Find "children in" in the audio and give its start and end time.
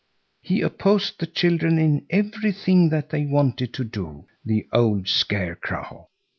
1.27-2.07